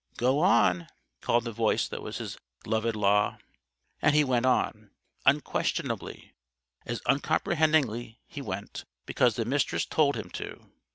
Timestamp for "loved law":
2.65-3.37